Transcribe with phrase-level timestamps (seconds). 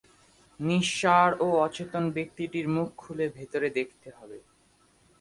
[0.59, 4.37] নিঃসাড় ও অচেতন ব্যক্তিটির মুখ খুলে ভেতরে দেখতে হবে।